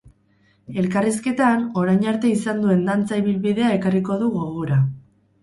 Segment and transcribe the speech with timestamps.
[0.83, 4.81] Elkarrizketan, orain arte izan duen dantza ibilbidea ekarriko du gogora.